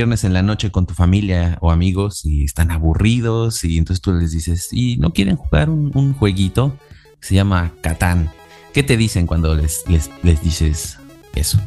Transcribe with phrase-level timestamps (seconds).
[0.00, 4.14] viernes en la noche con tu familia o amigos y están aburridos y entonces tú
[4.14, 6.74] les dices, y no quieren jugar un, jueguito,
[7.20, 8.30] se llama Catán.
[8.72, 10.96] ¿Qué te dicen cuando les, les, les dices
[11.34, 11.58] eso?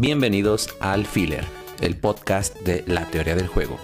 [0.00, 1.44] Bienvenidos al Filler,
[1.80, 3.78] el podcast de la teoría del juego.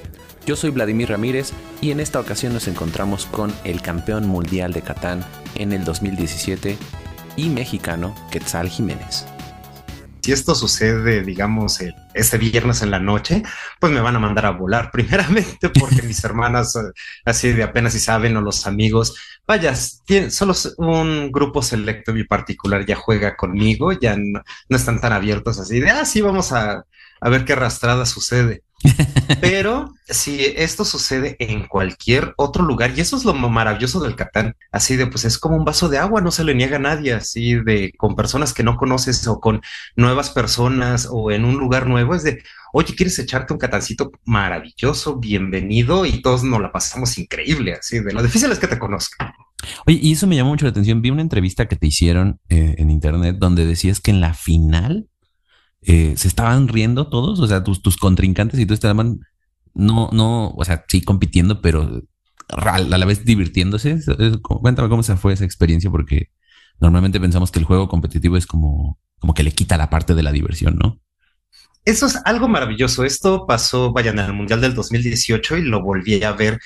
[0.45, 4.83] Yo soy Vladimir Ramírez y en esta ocasión nos encontramos con el campeón mundial de
[4.83, 5.25] Catán
[5.55, 6.77] en el 2017
[7.37, 9.30] y mexicano Quetzal Jiménez
[10.23, 11.79] si esto sucede, digamos,
[12.15, 13.43] este viernes en la noche,
[13.79, 16.93] pues me van a mandar a volar, primeramente porque mis hermanas eh,
[17.25, 19.15] así de apenas si saben o los amigos,
[19.47, 25.59] vaya, solo un grupo selecto y particular ya juega conmigo, ya no, están tan abiertos
[25.59, 26.85] así de, ah, sí, vamos a,
[27.21, 28.63] a ver qué arrastrada sucede.
[29.41, 34.57] Pero si esto sucede en cualquier otro lugar, y eso es lo maravilloso del Catán,
[34.73, 37.13] así de pues es como un vaso de agua, no se le niega a nadie,
[37.13, 39.61] así de con personas que no conoces o con
[39.97, 45.17] nuevas personas o en un lugar nuevo, es de, oye, ¿quieres echarte un catancito maravilloso?
[45.17, 49.33] Bienvenido y todos nos la pasamos increíble, así de lo difícil es que te conozcan.
[49.87, 51.03] Oye, y eso me llamó mucho la atención.
[51.03, 55.10] Vi una entrevista que te hicieron eh, en internet donde decías que en la final
[55.83, 59.21] eh, se estaban riendo todos, o sea, tus, contrincantes y tú estaban,
[59.75, 62.03] no, no, o sea, sí compitiendo, pero
[62.49, 63.99] a la vez divirtiéndose.
[64.43, 66.31] Cuéntame cómo se fue esa experiencia, porque
[66.81, 70.23] normalmente pensamos que el juego competitivo es como, como que le quita la parte de
[70.23, 71.01] la diversión, ¿no?
[71.85, 73.05] Eso es algo maravilloso.
[73.05, 76.61] Esto pasó, vayan, en el Mundial del 2018 y lo volví a ver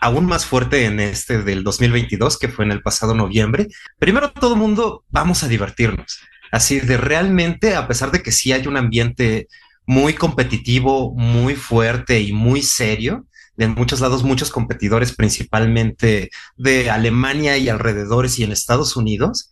[0.00, 3.68] aún más fuerte en este del 2022, que fue en el pasado noviembre.
[3.98, 6.20] Primero, todo el mundo vamos a divertirnos.
[6.50, 9.48] Así de realmente, a pesar de que sí hay un ambiente
[9.86, 17.56] muy competitivo, muy fuerte y muy serio, de muchos lados, muchos competidores, principalmente de Alemania
[17.58, 19.50] y alrededores y en Estados Unidos,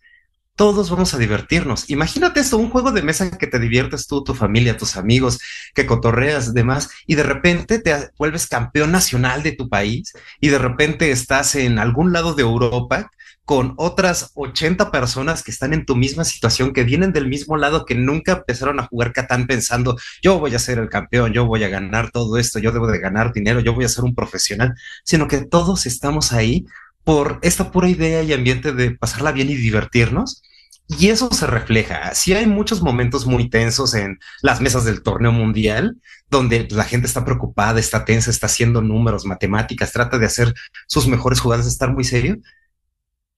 [0.57, 1.89] todos vamos a divertirnos.
[1.89, 5.39] Imagínate esto, un juego de mesa que te diviertes tú, tu familia, tus amigos,
[5.75, 10.57] que cotorreas, demás, y de repente te vuelves campeón nacional de tu país y de
[10.57, 13.11] repente estás en algún lado de Europa
[13.47, 17.85] con otras 80 personas que están en tu misma situación, que vienen del mismo lado,
[17.85, 21.63] que nunca empezaron a jugar Catán pensando, yo voy a ser el campeón, yo voy
[21.63, 24.75] a ganar todo esto, yo debo de ganar dinero, yo voy a ser un profesional,
[25.05, 26.65] sino que todos estamos ahí
[27.05, 30.43] por esta pura idea y ambiente de pasarla bien y divertirnos.
[30.89, 32.13] Y eso se refleja.
[32.15, 35.95] Sí hay muchos momentos muy tensos en las mesas del torneo mundial,
[36.29, 40.53] donde la gente está preocupada, está tensa, está haciendo números, matemáticas, trata de hacer
[40.85, 42.39] sus mejores jugadas, estar muy serio,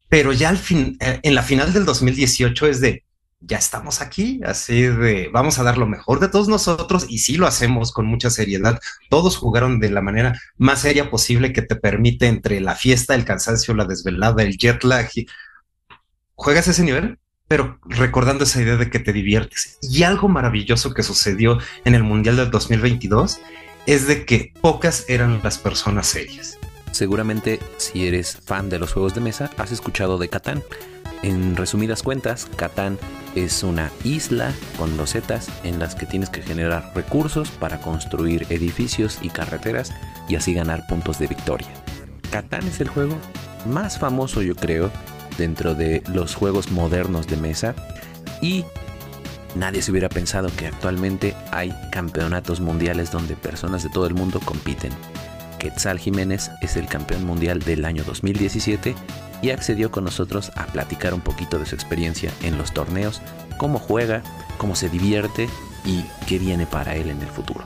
[0.09, 3.03] pero ya al fin, eh, en la final del 2018 es de,
[3.41, 7.37] ya estamos aquí, así de, vamos a dar lo mejor de todos nosotros y sí
[7.37, 8.79] lo hacemos con mucha seriedad.
[9.09, 13.23] Todos jugaron de la manera más seria posible que te permite entre la fiesta, el
[13.23, 15.09] cansancio, la desvelada, el jet lag.
[16.35, 19.77] Juegas ese nivel, pero recordando esa idea de que te diviertes.
[19.81, 23.39] Y algo maravilloso que sucedió en el Mundial del 2022
[23.85, 26.58] es de que pocas eran las personas serias.
[26.91, 30.63] Seguramente si eres fan de los juegos de mesa has escuchado de Catán.
[31.21, 32.97] En resumidas cuentas, Catán
[33.35, 39.19] es una isla con losetas en las que tienes que generar recursos para construir edificios
[39.21, 39.91] y carreteras
[40.27, 41.67] y así ganar puntos de victoria.
[42.31, 43.17] Catán es el juego
[43.65, 44.91] más famoso yo creo
[45.37, 47.75] dentro de los juegos modernos de mesa
[48.41, 48.65] y
[49.55, 54.39] nadie se hubiera pensado que actualmente hay campeonatos mundiales donde personas de todo el mundo
[54.39, 54.91] compiten.
[55.59, 58.95] Quetzal Jiménez es el campeón mundial del año 2017
[59.41, 63.21] y accedió con nosotros a platicar un poquito de su experiencia en los torneos,
[63.57, 64.23] cómo juega,
[64.57, 65.47] cómo se divierte
[65.85, 67.63] y qué viene para él en el futuro.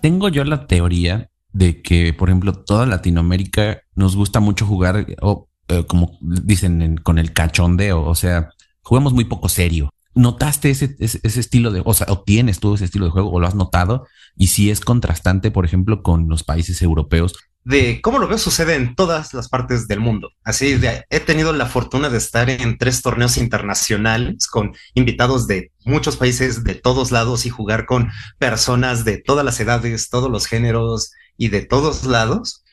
[0.00, 5.48] Tengo yo la teoría de que, por ejemplo, toda Latinoamérica nos gusta mucho jugar, o
[5.68, 8.50] eh, como dicen, con el cachondeo, o sea,
[8.82, 9.90] jugamos muy poco serio.
[10.16, 13.38] ¿Notaste ese, ese, estilo de, o sea, o tienes tú ese estilo de juego o
[13.38, 14.06] lo has notado?
[14.34, 17.34] Y si es contrastante, por ejemplo, con los países europeos.
[17.64, 20.30] De cómo lo veo sucede en todas las partes del mundo.
[20.42, 25.70] Así de, he tenido la fortuna de estar en tres torneos internacionales con invitados de
[25.84, 30.46] muchos países, de todos lados y jugar con personas de todas las edades, todos los
[30.46, 32.64] géneros y de todos lados.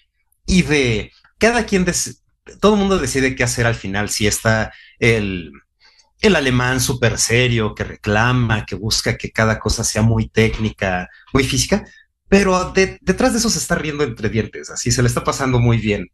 [0.45, 1.85] Y de cada quien,
[2.61, 5.51] todo el mundo decide qué hacer al final, si está el
[6.23, 11.43] el alemán súper serio, que reclama, que busca que cada cosa sea muy técnica, muy
[11.43, 11.85] física,
[12.29, 15.77] pero detrás de eso se está riendo entre dientes, así se le está pasando muy
[15.77, 16.09] bien.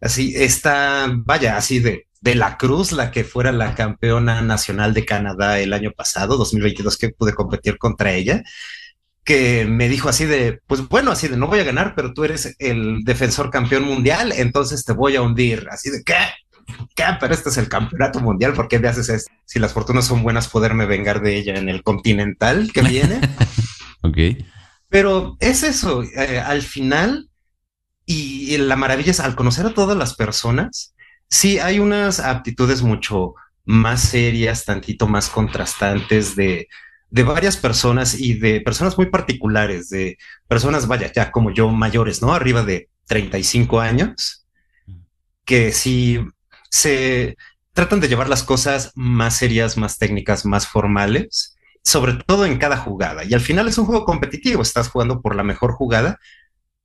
[0.00, 5.04] Así está, vaya, así de, de la Cruz, la que fuera la campeona nacional de
[5.04, 8.42] Canadá el año pasado, 2022, que pude competir contra ella,
[9.24, 12.24] que me dijo así de, pues bueno, así de, no voy a ganar, pero tú
[12.24, 15.66] eres el defensor campeón mundial, entonces te voy a hundir.
[15.70, 16.14] Así de, ¿qué?
[16.94, 17.04] ¿Qué?
[17.20, 19.32] Pero este es el campeonato mundial, ¿por qué me haces esto?
[19.44, 23.20] Si las fortunas son buenas, poderme vengar de ella en el continental que viene.
[24.02, 24.18] ok.
[24.88, 27.30] Pero es eso, eh, al final,
[28.06, 30.94] y, y la maravilla es al conocer a todas las personas,
[31.28, 36.68] sí hay unas aptitudes mucho más serias, tantito más contrastantes de,
[37.10, 42.22] de varias personas y de personas muy particulares, de personas, vaya, ya como yo, mayores,
[42.22, 42.32] ¿no?
[42.32, 44.46] Arriba de 35 años,
[45.44, 46.20] que sí
[46.70, 47.36] se
[47.72, 52.76] tratan de llevar las cosas más serias, más técnicas, más formales, sobre todo en cada
[52.76, 53.24] jugada.
[53.24, 56.18] Y al final es un juego competitivo, estás jugando por la mejor jugada,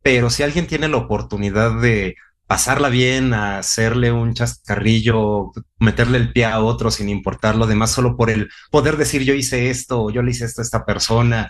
[0.01, 2.15] pero si alguien tiene la oportunidad de
[2.45, 8.15] pasarla bien, hacerle un chascarrillo, meterle el pie a otro sin importar lo demás, solo
[8.15, 11.49] por el poder decir yo hice esto yo le hice esto a esta persona.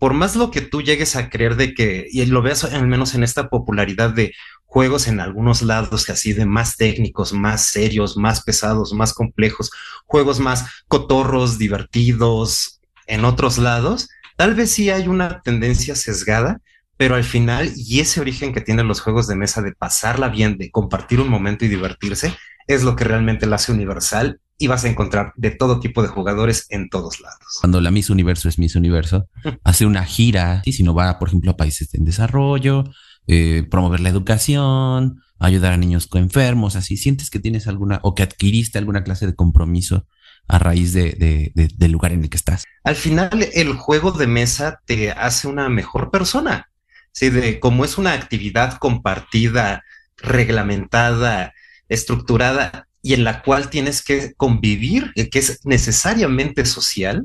[0.00, 3.14] Por más lo que tú llegues a creer de que, y lo veas al menos
[3.14, 8.16] en esta popularidad de juegos en algunos lados que así de más técnicos, más serios,
[8.16, 9.70] más pesados, más complejos,
[10.06, 16.60] juegos más cotorros, divertidos, en otros lados, tal vez sí hay una tendencia sesgada
[17.00, 20.58] pero al final, y ese origen que tienen los juegos de mesa de pasarla bien,
[20.58, 22.36] de compartir un momento y divertirse,
[22.66, 26.08] es lo que realmente la hace universal y vas a encontrar de todo tipo de
[26.08, 27.40] jugadores en todos lados.
[27.60, 29.26] Cuando la Miss Universo es Miss Universo,
[29.64, 32.84] hace una gira, y si no va, por ejemplo, a países en desarrollo,
[33.26, 38.22] eh, promover la educación, ayudar a niños enfermos, así, ¿sientes que tienes alguna o que
[38.22, 40.06] adquiriste alguna clase de compromiso
[40.46, 42.64] a raíz de, de, de, del lugar en el que estás?
[42.84, 46.70] Al final, el juego de mesa te hace una mejor persona.
[47.12, 47.30] ¿sí?
[47.30, 49.84] De cómo es una actividad compartida,
[50.18, 51.54] reglamentada,
[51.88, 57.24] estructurada y en la cual tienes que convivir, que es necesariamente social.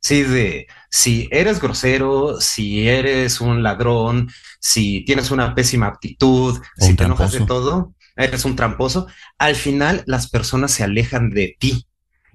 [0.00, 4.30] Sí, de si eres grosero, si eres un ladrón,
[4.60, 9.06] si tienes una pésima actitud, si te enojas de todo, eres un tramposo,
[9.38, 11.86] al final las personas se alejan de ti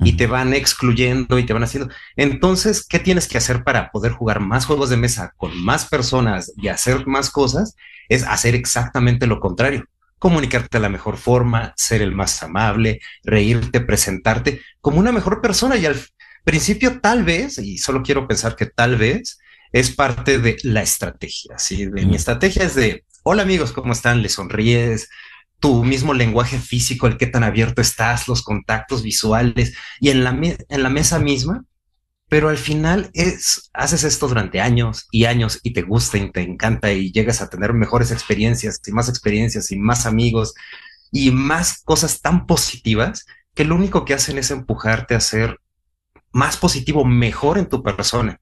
[0.03, 1.93] y te van excluyendo y te van haciendo.
[2.15, 6.51] Entonces, ¿qué tienes que hacer para poder jugar más juegos de mesa con más personas
[6.57, 7.75] y hacer más cosas?
[8.09, 9.85] Es hacer exactamente lo contrario.
[10.21, 15.77] Comunicarte de la mejor forma, ser el más amable, reírte, presentarte como una mejor persona.
[15.77, 15.99] Y al
[16.43, 19.39] principio, tal vez, y solo quiero pensar que tal vez,
[19.71, 21.57] es parte de la estrategia.
[21.57, 21.87] ¿sí?
[21.87, 24.21] De mi estrategia es de, hola amigos, ¿cómo están?
[24.21, 25.09] Le sonríes,
[25.59, 30.31] tu mismo lenguaje físico, el que tan abierto estás, los contactos visuales y en la,
[30.31, 31.63] en la mesa misma,
[32.31, 36.39] pero al final es, haces esto durante años y años y te gusta y te
[36.39, 40.53] encanta y llegas a tener mejores experiencias y más experiencias y más amigos
[41.11, 45.59] y más cosas tan positivas que lo único que hacen es empujarte a ser
[46.31, 48.39] más positivo, mejor en tu persona.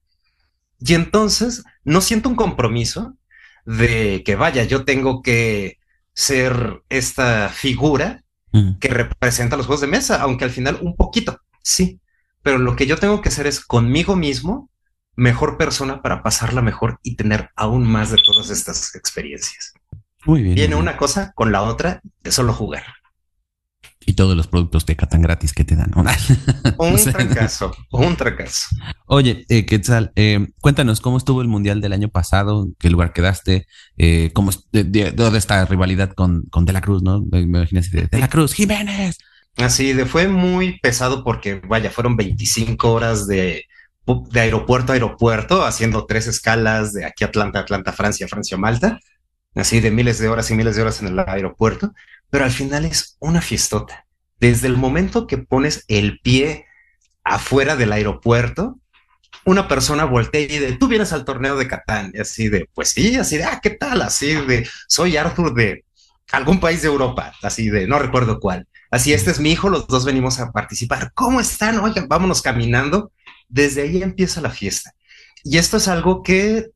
[0.79, 3.17] Y entonces no siento un compromiso
[3.65, 5.79] de que vaya, yo tengo que
[6.13, 8.23] ser esta figura
[8.79, 11.99] que representa los juegos de mesa, aunque al final un poquito, sí.
[12.41, 14.69] Pero lo que yo tengo que hacer es conmigo mismo,
[15.15, 19.73] mejor persona para pasarla mejor y tener aún más de todas estas experiencias.
[20.25, 20.55] Muy bien.
[20.55, 22.83] Viene una cosa con la otra de solo jugar
[24.09, 25.91] y todos los productos de Catán gratis que te dan.
[26.77, 28.75] un fracaso, un fracaso.
[29.05, 33.67] Oye, eh, Quetzal, eh, cuéntanos cómo estuvo el Mundial del año pasado, qué lugar quedaste,
[33.97, 37.21] eh, cómo de, de, de, esta rivalidad con, con De la Cruz, ¿no?
[37.21, 39.17] De, de la Cruz, Jiménez.
[39.57, 43.65] Así, de, fue muy pesado porque, vaya, fueron 25 horas de,
[44.05, 48.99] de aeropuerto a aeropuerto, haciendo tres escalas de aquí Atlanta, Atlanta, Francia, Francia, Malta,
[49.55, 51.93] así de miles de horas y miles de horas en el aeropuerto
[52.29, 54.05] pero al final es una fiestota.
[54.39, 56.65] Desde el momento que pones el pie
[57.23, 58.79] afuera del aeropuerto,
[59.45, 62.89] una persona voltea y de, tú vienes al torneo de Catán, y así de, pues
[62.89, 64.01] sí, así de, ah, ¿qué tal?
[64.01, 65.85] Así de, soy Arthur de
[66.31, 68.67] algún país de Europa, así de, no recuerdo cuál.
[68.91, 71.11] Así, este es mi hijo, los dos venimos a participar.
[71.13, 71.79] ¿Cómo están?
[71.79, 73.11] Oigan, vámonos caminando.
[73.47, 74.91] Desde ahí empieza la fiesta.
[75.43, 76.71] Y esto es algo que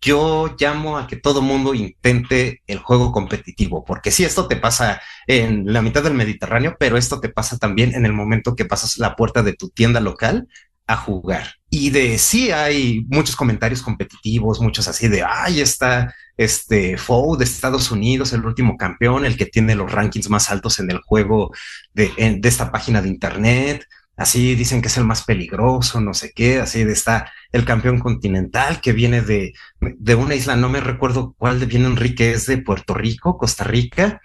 [0.00, 5.00] yo llamo a que todo mundo intente el juego competitivo, porque si esto te pasa
[5.26, 8.98] en la mitad del Mediterráneo, pero esto te pasa también en el momento que pasas
[8.98, 10.48] la puerta de tu tienda local
[10.86, 11.54] a jugar.
[11.68, 17.44] Y de sí hay muchos comentarios competitivos, muchos así de, ay, está este Foe de
[17.44, 21.52] Estados Unidos, el último campeón, el que tiene los rankings más altos en el juego
[21.92, 22.10] de,
[22.42, 23.84] esta página de internet
[24.16, 28.80] así dicen que es el más peligroso, no sé qué, así está el campeón continental
[28.80, 32.58] que viene de, de una isla, no me recuerdo cuál de viene Enrique, es de
[32.58, 34.20] Puerto Rico, Costa Rica,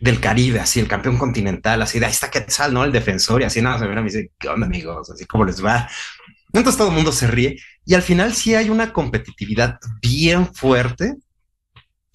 [0.00, 2.84] del Caribe, así el campeón continental, así de ahí está Quetzal, ¿no?
[2.84, 5.10] El defensor, y así nada, se me dice, ¿qué onda amigos?
[5.10, 5.88] Así como les va.
[6.52, 11.16] Entonces todo el mundo se ríe y al final sí hay una competitividad bien fuerte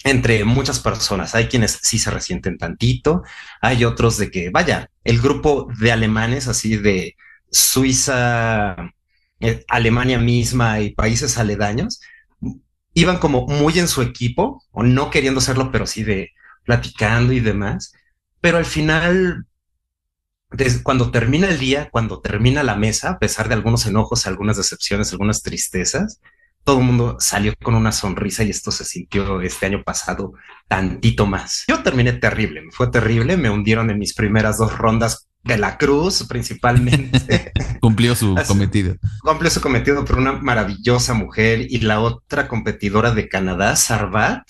[0.05, 1.35] entre muchas personas.
[1.35, 3.23] Hay quienes sí se resienten tantito,
[3.59, 7.17] hay otros de que, vaya, el grupo de alemanes así de
[7.51, 8.75] Suiza,
[9.39, 12.01] eh, Alemania misma y países aledaños,
[12.93, 16.31] iban como muy en su equipo, o no queriendo serlo, pero sí de
[16.63, 17.93] platicando y demás.
[18.41, 19.47] Pero al final,
[20.83, 25.11] cuando termina el día, cuando termina la mesa, a pesar de algunos enojos, algunas decepciones,
[25.11, 26.21] algunas tristezas,
[26.65, 30.33] todo el mundo salió con una sonrisa y esto se sintió este año pasado
[30.67, 31.63] tantito más.
[31.67, 35.77] Yo terminé terrible, me fue terrible, me hundieron en mis primeras dos rondas de la
[35.77, 37.53] cruz principalmente.
[37.81, 38.95] cumplió su cometido.
[39.21, 44.41] Cumplió su cometido por una maravillosa mujer y la otra competidora de Canadá, Sarvat,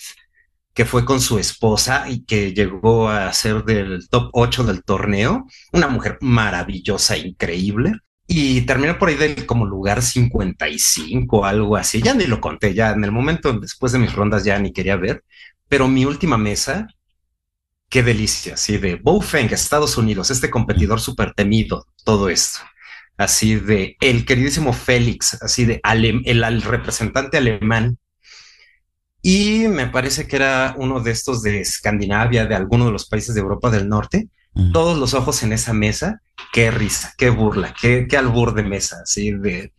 [0.74, 5.48] que fue con su esposa y que llegó a ser del top 8 del torneo.
[5.74, 8.00] Una mujer maravillosa, increíble.
[8.28, 12.02] Y terminó por ahí del como lugar 55, algo así.
[12.02, 14.96] Ya ni lo conté, ya en el momento después de mis rondas ya ni quería
[14.96, 15.24] ver.
[15.68, 16.88] Pero mi última mesa
[17.90, 22.60] qué delicia, así de Bowfeng, Estados Unidos, este competidor súper temido, todo esto.
[23.18, 27.98] Así de el queridísimo Félix, así de el, representante alemán.
[29.22, 33.34] Y me parece que era uno de estos de Escandinavia, de alguno de los países
[33.34, 34.28] de Europa del Norte.
[34.72, 36.22] Todos los ojos en esa mesa.
[36.54, 39.74] Qué risa, qué burla, qué, qué albur de mesa, así de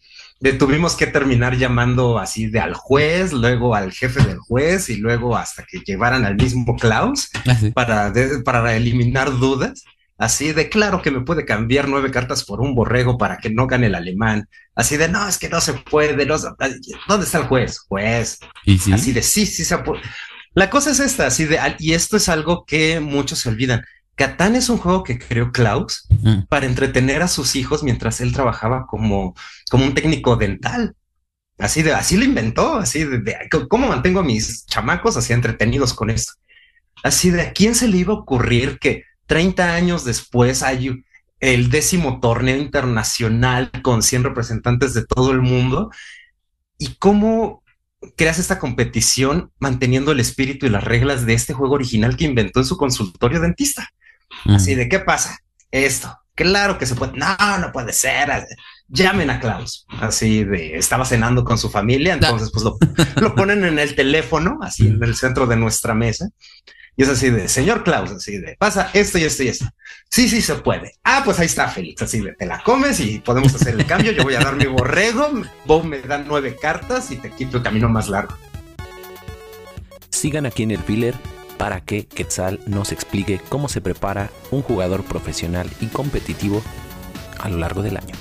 [0.59, 5.37] tuvimos que terminar llamando así de al juez, luego al jefe del juez y luego
[5.37, 8.13] hasta que llevaran al mismo Klaus ah, para,
[8.45, 9.85] para eliminar dudas.
[10.19, 13.67] Así de claro que me puede cambiar nueve cartas por un borrego para que no
[13.67, 14.49] gane el alemán.
[14.75, 16.25] Así de no, es que no se puede.
[16.25, 17.79] ¿Dónde está el juez?
[17.81, 18.39] Juez.
[18.93, 20.01] Así de sí, sí se puede.
[20.55, 23.85] La cosa es esta, así de, y esto es algo que muchos se olvidan.
[24.17, 26.47] Catán es un juego que creó Klaus mm.
[26.49, 29.35] para entretener a sus hijos mientras él trabajaba como,
[29.71, 30.97] como un técnico dental.
[31.59, 33.37] Así de, así lo inventó, así de,
[33.69, 36.33] cómo mantengo a mis chamacos así entretenidos con esto.
[37.03, 41.05] Así de, ¿a quién se le iba a ocurrir que 30 años después hay
[41.41, 45.91] el décimo torneo internacional con 100 representantes de todo el mundo?
[46.79, 47.63] ¿Y cómo
[48.17, 52.61] creas esta competición manteniendo el espíritu y las reglas de este juego original que inventó
[52.61, 53.91] en su consultorio dentista?
[54.45, 55.39] Así de, ¿qué pasa?
[55.71, 56.19] Esto.
[56.37, 57.13] Claro que se puede.
[57.17, 58.47] No, no puede ser.
[58.89, 59.87] Llamen a Klaus.
[59.89, 62.79] Así de, estaba cenando con su familia, entonces pues lo,
[63.17, 66.29] lo ponen en el teléfono, así en el centro de nuestra mesa.
[66.95, 69.67] Y es así de, señor Klaus, así de, pasa esto y esto y esto.
[70.11, 70.93] Sí, sí se puede.
[71.05, 74.13] Ah, pues ahí está Félix, así de, te la comes y podemos hacer el cambio.
[74.13, 75.31] Yo voy a dar mi borrego,
[75.65, 78.37] vos me dan nueve cartas y te quito el camino más largo.
[80.11, 81.15] Sigan aquí en el filler
[81.57, 86.63] para que Quetzal nos explique cómo se prepara un jugador profesional y competitivo
[87.39, 88.15] a lo largo del año.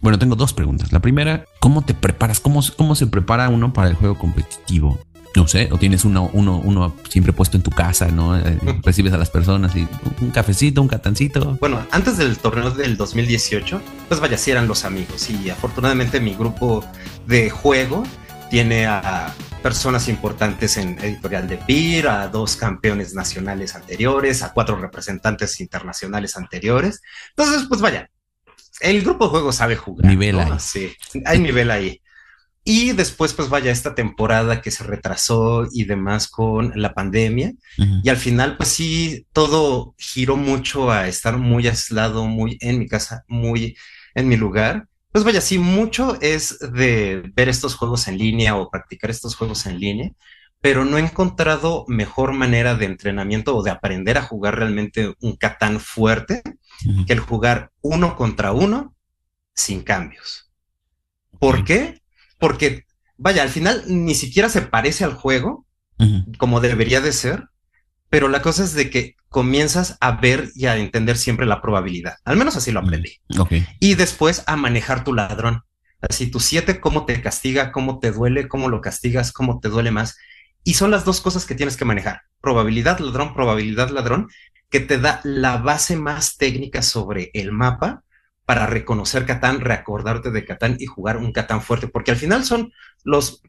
[0.00, 0.92] Bueno, tengo dos preguntas.
[0.92, 2.40] La primera, ¿cómo te preparas?
[2.40, 4.98] ¿Cómo, cómo se prepara uno para el juego competitivo?
[5.36, 8.36] No sé, o tienes uno, uno, uno siempre puesto en tu casa, ¿no?
[8.36, 9.86] Eh, recibes a las personas y
[10.20, 11.56] un cafecito, un catancito.
[11.60, 15.30] Bueno, antes del torneo del 2018, pues vaya, si eran los amigos.
[15.30, 16.84] Y afortunadamente mi grupo
[17.26, 18.02] de juego
[18.50, 24.76] tiene a personas importantes en editorial de PIR, a dos campeones nacionales anteriores, a cuatro
[24.76, 27.00] representantes internacionales anteriores.
[27.30, 28.10] Entonces, pues vaya,
[28.80, 30.10] el grupo de juego sabe jugar.
[30.10, 30.50] Nivel ahí.
[30.58, 32.02] Sí, hay nivel ahí.
[32.64, 37.52] Y después, pues vaya, esta temporada que se retrasó y demás con la pandemia.
[38.04, 42.86] Y al final, pues sí, todo giró mucho a estar muy aislado, muy en mi
[42.86, 43.76] casa, muy
[44.14, 44.86] en mi lugar.
[45.12, 49.66] Pues vaya, sí, mucho es de ver estos juegos en línea o practicar estos juegos
[49.66, 50.10] en línea,
[50.62, 55.36] pero no he encontrado mejor manera de entrenamiento o de aprender a jugar realmente un
[55.36, 56.42] Catán fuerte
[57.06, 58.94] que el jugar uno contra uno
[59.54, 60.50] sin cambios.
[61.38, 62.00] ¿Por qué?
[62.38, 62.86] Porque,
[63.18, 65.66] vaya, al final ni siquiera se parece al juego
[66.38, 67.48] como debería de ser,
[68.08, 72.18] pero la cosa es de que comienzas a ver y a entender siempre la probabilidad.
[72.24, 73.18] Al menos así lo aprendí.
[73.80, 75.62] Y después a manejar tu ladrón.
[76.00, 79.90] Así tu siete, cómo te castiga, cómo te duele, cómo lo castigas, cómo te duele
[79.90, 80.18] más.
[80.62, 82.22] Y son las dos cosas que tienes que manejar.
[82.40, 84.28] Probabilidad ladrón, probabilidad ladrón,
[84.70, 88.04] que te da la base más técnica sobre el mapa
[88.44, 92.72] para reconocer Catán, reacordarte de Catán y jugar un Catán fuerte, porque al final son
[93.02, 93.42] los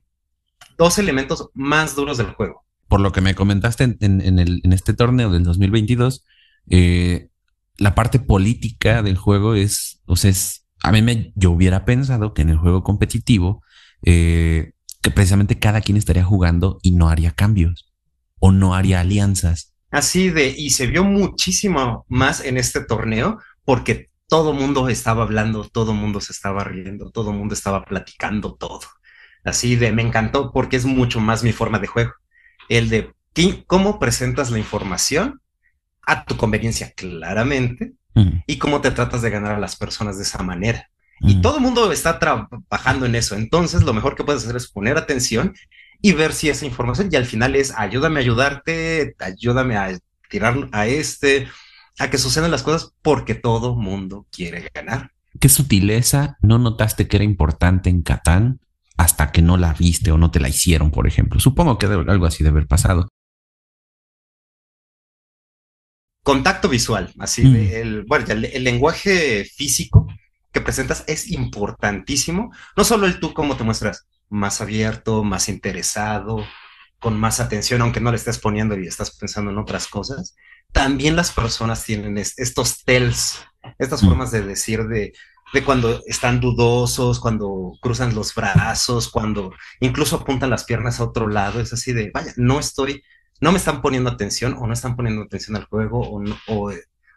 [0.78, 5.44] dos elementos más duros del juego por lo que me comentaste en, este torneo del
[5.44, 6.26] 2022,
[6.70, 7.30] eh,
[7.78, 12.34] la parte política del juego es, o sea, es, a mí me, yo hubiera pensado
[12.34, 13.64] que en el juego competitivo,
[14.06, 17.92] eh, que precisamente cada quien estaría jugando y no haría cambios
[18.40, 19.74] o no haría alianzas.
[19.92, 25.68] Así de, y se vio muchísimo más en este torneo porque todo mundo estaba hablando,
[25.70, 28.82] todo mundo se estaba riendo, todo mundo estaba platicando todo.
[29.44, 32.14] Así de, me encantó porque es mucho más mi forma de juego
[32.70, 33.14] el de
[33.68, 35.42] cómo presentas la información
[36.06, 37.94] a tu conveniencia claramente
[38.46, 40.90] y cómo te tratas de ganar a las personas de esa manera.
[41.20, 41.42] Y mm.
[41.42, 43.36] todo el mundo está trabajando en eso.
[43.36, 45.56] Entonces, lo mejor que puedes hacer es poner atención
[46.02, 49.98] y ver si esa información, y al final es ayúdame a ayudarte, ayúdame a
[50.30, 51.48] tirar a este,
[51.98, 55.12] a que sucedan las cosas porque todo mundo quiere ganar.
[55.40, 58.60] ¿Qué sutileza no notaste que era importante en Catán
[59.04, 61.40] hasta que no la viste o no te la hicieron, por ejemplo?
[61.40, 63.10] Supongo que algo así debe haber pasado.
[66.24, 67.56] Contacto visual, así mm.
[67.56, 70.08] el, bueno, el, lenguaje físico
[70.54, 72.54] que presentas es importantísimo.
[72.78, 76.46] No solo el tú cómo te muestras más abierto, más interesado,
[77.00, 80.36] con más atención, aunque no le estés poniendo y estás pensando en otras cosas.
[80.72, 83.40] También las personas tienen estos tells,
[83.78, 84.08] estas mm.
[84.08, 85.12] formas de decir de,
[85.54, 91.28] de cuando están dudosos, cuando cruzan los brazos, cuando incluso apuntan las piernas a otro
[91.28, 91.60] lado.
[91.60, 93.04] Es así de, vaya, no estoy
[93.44, 96.24] no me están poniendo atención o no están poniendo atención al juego o,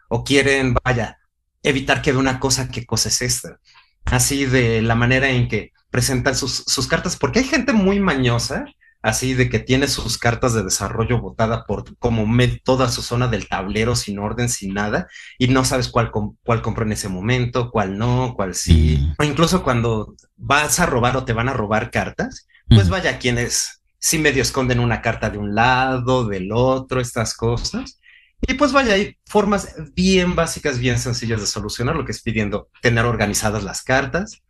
[0.09, 1.19] o, quieren, vaya,
[1.63, 3.59] evitar que vea una cosa, qué cosa es esta.
[4.03, 8.65] Así de la manera en que presentan sus, cartas, porque hay gente muy mañosa,
[9.07, 12.27] así de que tiene sus cartas de desarrollo botada por como
[12.63, 16.83] toda su zona del tablero sin orden, sin nada, y no sabes cuál, cuál compró
[16.83, 19.07] en ese momento, cuál no, cuál sí.
[19.17, 23.81] O incluso cuando vas a robar o te van a robar cartas, pues vaya, quienes
[23.97, 28.01] si medio esconden una carta de un lado, del otro, estas cosas.
[28.41, 32.69] Y pues vaya, hay formas bien básicas, bien sencillas de solucionar lo que es pidiendo
[32.81, 34.41] tener organizadas las cartas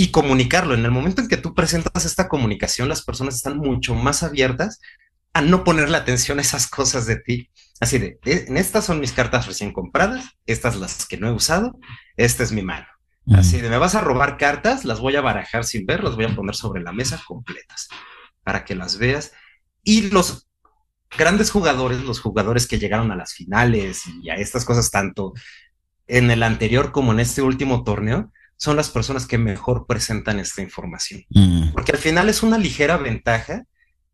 [0.00, 0.72] y comunicarlo.
[0.72, 4.80] En el momento en que tú presentas esta comunicación, las personas están mucho más abiertas
[5.34, 7.50] a no ponerle atención a esas cosas de ti.
[7.80, 11.32] Así de, eh, en estas son mis cartas recién compradas, estas las que no he
[11.32, 11.78] usado,
[12.16, 12.86] esta es mi mano.
[13.34, 16.24] Así de, me vas a robar cartas, las voy a barajar sin ver, las voy
[16.24, 17.88] a poner sobre la mesa completas
[18.42, 19.32] para que las veas.
[19.82, 20.48] Y los
[21.14, 25.34] grandes jugadores, los jugadores que llegaron a las finales y a estas cosas, tanto
[26.06, 30.60] en el anterior como en este último torneo, son las personas que mejor presentan esta
[30.60, 31.24] información.
[31.30, 31.72] Mm.
[31.72, 33.64] Porque al final es una ligera ventaja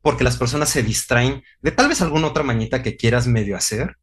[0.03, 3.97] porque las personas se distraen de tal vez alguna otra mañita que quieras medio hacer,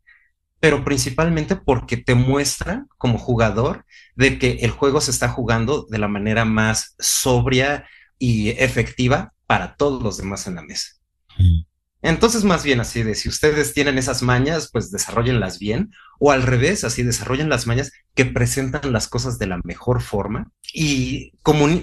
[0.60, 3.86] pero principalmente porque te muestra como jugador
[4.18, 7.88] de que el juego se está jugando de la manera más sobria
[8.20, 10.90] y efectiva para todos los demás en la mesa.
[12.02, 15.94] Entonces, más bien así de si ustedes tienen esas mañas, pues desarrollenlas bien,
[16.26, 20.52] o al revés, así desarrollen las mañas que presentan las cosas de la mejor forma.
[20.74, 21.34] Y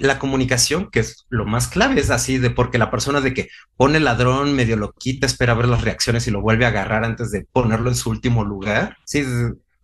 [0.01, 3.49] la comunicación, que es lo más clave, es así de porque la persona de que
[3.77, 7.03] pone el ladrón, medio lo quita, espera ver las reacciones y lo vuelve a agarrar
[7.03, 8.97] antes de ponerlo en su último lugar.
[9.05, 9.23] Sí,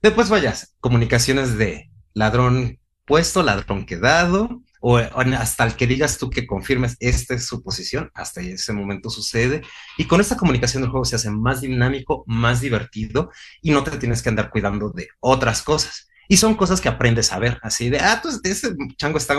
[0.02, 6.48] después vayas, comunicaciones de ladrón puesto, ladrón quedado, o hasta el que digas tú que
[6.48, 9.62] confirmes esta es su posición, hasta ese momento sucede.
[9.98, 13.98] Y con esta comunicación del juego se hace más dinámico, más divertido y no te
[13.98, 16.08] tienes que andar cuidando de otras cosas.
[16.30, 19.36] Y son cosas que aprendes a ver, así de, ah, pues ese chango está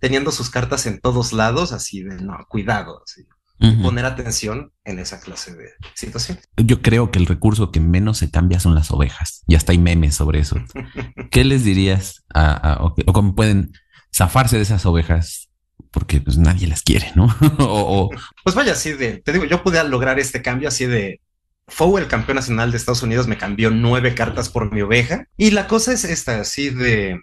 [0.00, 3.24] teniendo sus cartas en todos lados, así de, no, cuidado, así.
[3.82, 6.38] Poner atención en esa clase de situación.
[6.56, 9.42] Yo creo que el recurso que menos se cambia son las ovejas.
[9.46, 10.56] Y hasta hay memes sobre eso.
[11.30, 13.72] ¿Qué les dirías a, o, o cómo pueden
[14.14, 15.50] zafarse de esas ovejas
[15.90, 17.26] porque pues nadie las quiere, ¿no?
[17.58, 18.10] o,
[18.42, 21.20] Pues vaya, así de, te digo, yo pude lograr este cambio así de,
[21.66, 25.26] fue el campeón nacional de Estados Unidos, me cambió nueve cartas por mi oveja.
[25.36, 27.20] Y la cosa es esta, así de,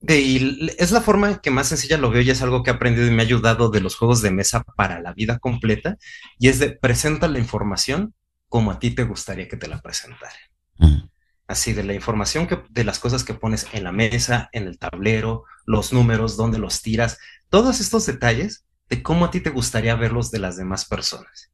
[0.00, 3.06] de, es la forma que más sencilla lo veo y es algo que he aprendido
[3.06, 5.96] y me ha ayudado de los juegos de mesa para la vida completa.
[6.38, 8.14] Y es de, presenta la información
[8.48, 10.38] como a ti te gustaría que te la presentara.
[10.78, 11.15] Mm
[11.48, 14.78] así de la información que, de las cosas que pones en la mesa, en el
[14.78, 19.94] tablero, los números, dónde los tiras, todos estos detalles de cómo a ti te gustaría
[19.94, 21.50] verlos de las demás personas.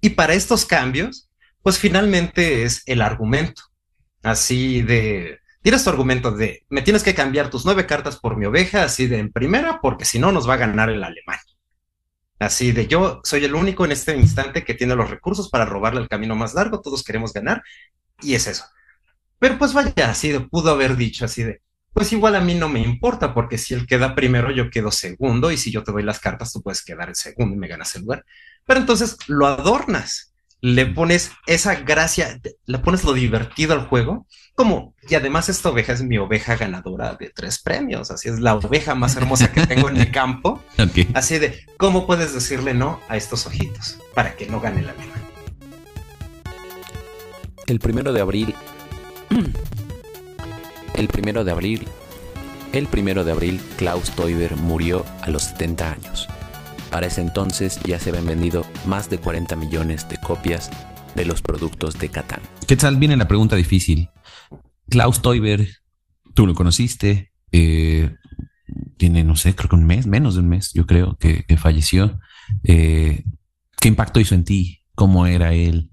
[0.00, 1.30] Y para estos cambios,
[1.62, 3.62] pues finalmente es el argumento,
[4.22, 8.46] así de, tienes tu argumento de, me tienes que cambiar tus nueve cartas por mi
[8.46, 11.38] oveja, así de en primera, porque si no nos va a ganar el alemán.
[12.38, 16.02] Así de yo soy el único en este instante que tiene los recursos para robarle
[16.02, 17.62] el camino más largo, todos queremos ganar,
[18.20, 18.64] y es eso.
[19.38, 21.60] Pero pues vaya, así de, pudo haber dicho así de,
[21.92, 25.50] pues igual a mí no me importa, porque si él queda primero, yo quedo segundo,
[25.50, 27.94] y si yo te doy las cartas, tú puedes quedar el segundo y me ganas
[27.94, 28.24] el lugar.
[28.66, 34.94] Pero entonces lo adornas, le pones esa gracia, le pones lo divertido al juego, como,
[35.08, 38.94] y además esta oveja es mi oveja ganadora de tres premios, así es la oveja
[38.94, 40.62] más hermosa que tengo en el campo.
[41.14, 45.14] Así de, ¿cómo puedes decirle no a estos ojitos para que no gane la misma?
[47.66, 48.54] El primero de abril
[50.94, 51.86] el primero de abril,
[52.72, 56.28] el primero de abril, Klaus Teuber murió a los 70 años.
[56.90, 60.70] Para ese entonces ya se habían vendido más de 40 millones de copias
[61.14, 62.40] de los productos de Catán.
[62.66, 62.96] ¿Qué tal?
[62.96, 64.10] Viene la pregunta difícil.
[64.88, 65.66] Klaus Teuber,
[66.34, 67.32] tú lo conociste.
[67.52, 68.14] Eh,
[68.96, 72.20] tiene, no sé, creo que un mes, menos de un mes, yo creo que, falleció.
[72.62, 73.24] Eh,
[73.80, 74.82] ¿Qué impacto hizo en ti?
[74.94, 75.90] ¿Cómo era él?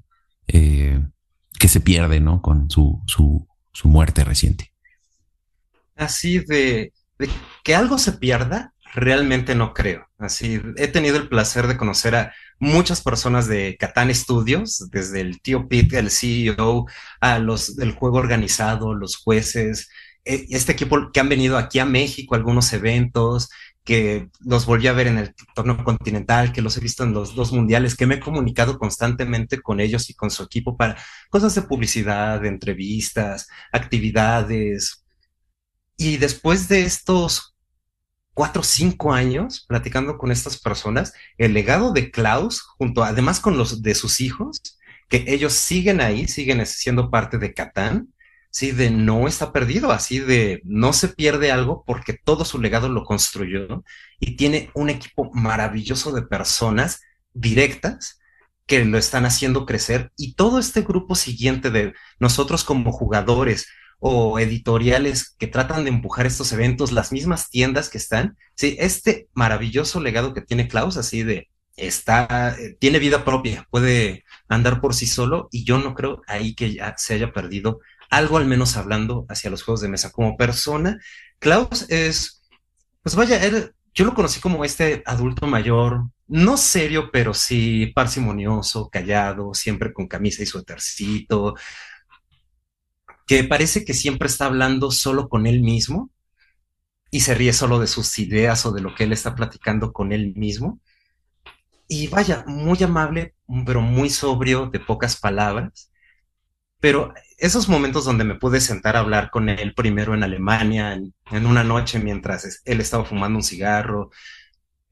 [0.48, 1.02] Eh,
[1.64, 2.42] que se pierde, ¿no?
[2.42, 4.74] Con su, su, su muerte reciente.
[5.96, 7.30] Así de, de,
[7.64, 10.06] que algo se pierda, realmente no creo.
[10.18, 15.42] Así, he tenido el placer de conocer a muchas personas de Catán Studios, desde el
[15.42, 16.86] tío Pete, el CEO,
[17.22, 19.88] a los del juego organizado, los jueces,
[20.26, 23.48] e, este equipo que han venido aquí a México, algunos eventos,
[23.84, 27.36] que los volví a ver en el torneo continental, que los he visto en los
[27.36, 30.98] dos mundiales, que me he comunicado constantemente con ellos y con su equipo para
[31.30, 35.06] cosas de publicidad, entrevistas, actividades.
[35.98, 37.56] Y después de estos
[38.34, 43.58] cuatro o cinco años platicando con estas personas, el legado de Klaus, junto además con
[43.58, 44.62] los de sus hijos,
[45.10, 48.14] que ellos siguen ahí, siguen siendo parte de Catán,
[48.54, 52.88] sí, de no está perdido, así de no se pierde algo porque todo su legado
[52.88, 53.84] lo construyó
[54.20, 57.02] y tiene un equipo maravilloso de personas
[57.34, 58.20] directas
[58.68, 63.68] que lo están haciendo crecer y todo este grupo siguiente de nosotros como jugadores
[64.00, 69.30] o editoriales que tratan de empujar estos eventos, las mismas tiendas que están, sí, este
[69.34, 74.94] maravilloso legado que tiene Klaus, así de está, eh, tiene vida propia, puede andar por
[74.94, 78.78] sí solo y yo no creo ahí que ya se haya perdido algo al menos
[78.78, 80.12] hablando hacia los juegos de mesa.
[80.12, 81.00] Como persona,
[81.40, 82.44] Klaus es,
[83.02, 83.40] pues vaya,
[83.94, 90.08] yo lo conocí como este adulto mayor, no serio, pero sí parsimonioso, callado, siempre con
[90.08, 91.56] camisa y suétercito,
[93.28, 96.10] que parece que siempre está hablando solo con él mismo
[97.12, 100.12] y se ríe solo de sus ideas o de lo que él está platicando con
[100.12, 100.80] él mismo.
[101.88, 103.36] Y vaya, muy amable,
[103.66, 105.92] pero muy sobrio, de pocas palabras.
[106.80, 107.14] Pero
[107.44, 111.62] esos momentos donde me pude sentar a hablar con él primero en Alemania, en, una
[111.66, 114.12] noche mientras él estaba fumando un cigarro,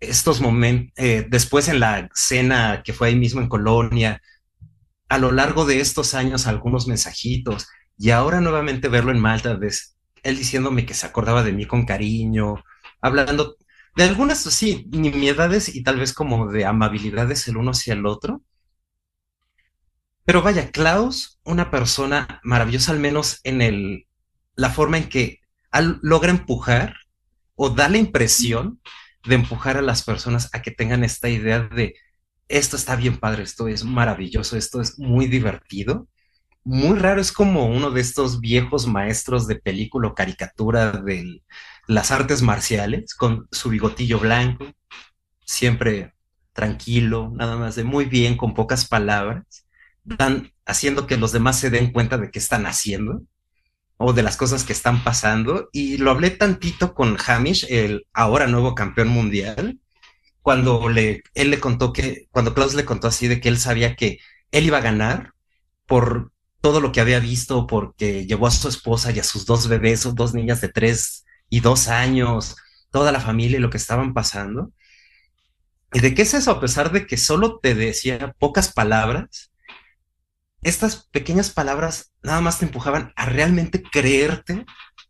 [0.01, 4.21] estos momentos, eh, después en la cena que fue ahí mismo en Colonia,
[5.07, 9.57] a lo largo de estos años algunos mensajitos, y ahora nuevamente verlo en Malta,
[10.23, 12.55] él diciéndome que se acordaba de mí con cariño,
[13.01, 13.55] hablando
[13.95, 18.41] de algunas, sí, nimiedades y tal vez como de amabilidades el uno hacia el otro,
[20.25, 24.07] pero vaya, Klaus, una persona maravillosa, al menos en el,
[24.55, 25.39] la forma en que
[26.01, 26.95] logra empujar
[27.55, 28.79] o da la impresión
[29.25, 31.95] de empujar a las personas a que tengan esta idea de
[32.47, 36.07] esto está bien padre, esto es maravilloso, esto es muy divertido.
[36.63, 41.41] Muy raro, es como uno de estos viejos maestros de película o caricatura de
[41.87, 44.65] las artes marciales, con su bigotillo blanco,
[45.45, 46.13] siempre
[46.53, 49.60] tranquilo, nada más de muy bien, con pocas palabras
[50.09, 53.23] están haciendo que los demás se den cuenta de qué están haciendo
[53.97, 55.69] o de las cosas que están pasando.
[55.71, 59.79] Y lo hablé tantito con Hamish, el ahora nuevo campeón mundial,
[60.41, 63.95] cuando le, él le contó que, cuando Klaus le contó así de que él sabía
[63.95, 64.19] que
[64.51, 65.33] él iba a ganar
[65.85, 69.67] por todo lo que había visto, porque llevó a su esposa y a sus dos
[69.67, 72.55] bebés, sus dos niñas de tres y dos años,
[72.91, 74.71] toda la familia y lo que estaban pasando.
[75.93, 76.51] ¿Y de qué es eso?
[76.51, 79.50] A pesar de que solo te decía pocas palabras,
[80.61, 84.65] estas pequeñas palabras nada más te empujaban a realmente creerte,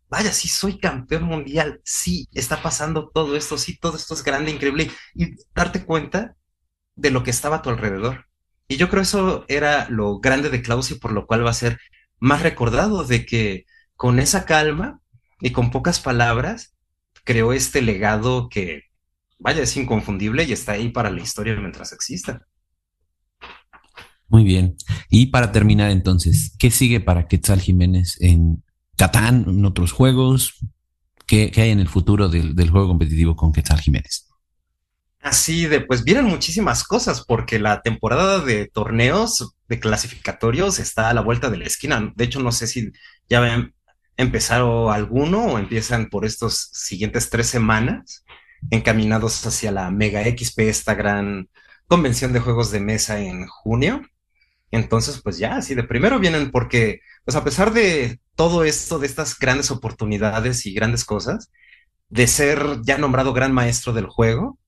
[0.08, 4.50] vaya, sí soy campeón mundial, sí está pasando todo esto, sí todo esto es grande,
[4.50, 6.36] increíble, y darte cuenta
[6.96, 8.26] de lo que estaba a tu alrededor.
[8.68, 11.54] Y yo creo eso era lo grande de Klaus y por lo cual va a
[11.54, 11.78] ser
[12.18, 15.00] más recordado de que con esa calma
[15.40, 16.74] y con pocas palabras
[17.24, 18.84] creó este legado que,
[19.38, 22.46] vaya, es inconfundible y está ahí para la historia mientras exista.
[24.32, 24.76] Muy bien.
[25.10, 28.64] Y para terminar entonces, ¿qué sigue para Quetzal Jiménez en
[28.96, 30.58] Catán, en otros juegos?
[31.26, 34.30] ¿Qué, hay en el futuro del, juego competitivo con Quetzal Jiménez?
[35.20, 41.14] Así de, pues vienen muchísimas cosas porque la temporada de torneos de clasificatorios está a
[41.14, 42.10] la vuelta de la esquina.
[42.16, 42.90] De hecho, no sé si
[43.28, 43.74] ya han
[44.16, 48.24] empezado alguno o empiezan por estos siguientes tres semanas
[48.70, 51.50] encaminados hacia la Mega XP, esta gran
[51.86, 54.00] convención de juegos de mesa en junio.
[54.72, 59.06] Entonces, pues ya, así de primero vienen porque, pues a pesar de todo esto, de
[59.06, 61.52] estas grandes oportunidades y grandes cosas,
[62.08, 64.58] de ser ya nombrado gran maestro del juego,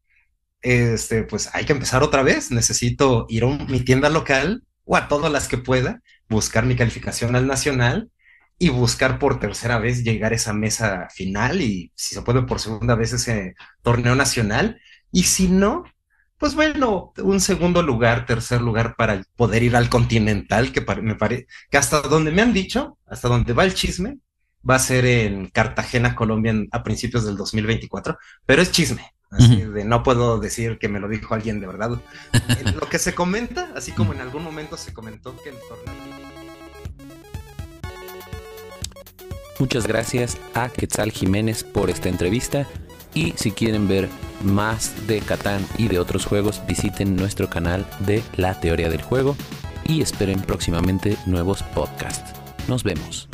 [0.62, 2.50] este, pues hay que empezar otra vez.
[2.50, 7.36] Necesito ir a mi tienda local o a todas las que pueda, buscar mi calificación
[7.36, 8.10] al nacional
[8.58, 12.60] y buscar por tercera vez llegar a esa mesa final y si se puede por
[12.60, 14.80] segunda vez ese torneo nacional.
[15.12, 15.84] Y si no,
[16.44, 21.46] pues bueno, un segundo lugar, tercer lugar para poder ir al Continental, que me parece
[21.70, 24.18] que hasta donde me han dicho, hasta donde va el chisme,
[24.68, 29.14] va a ser en Cartagena, Colombia, a principios del 2024, pero es chisme.
[29.30, 31.98] Así de no puedo decir que me lo dijo alguien de verdad.
[32.78, 35.94] lo que se comenta, así como en algún momento se comentó que el torneo.
[39.58, 42.66] Muchas gracias a Quetzal Jiménez por esta entrevista.
[43.14, 44.10] Y si quieren ver
[44.44, 49.36] más de Catán y de otros juegos, visiten nuestro canal de La Teoría del Juego
[49.86, 52.32] y esperen próximamente nuevos podcasts.
[52.68, 53.28] Nos vemos.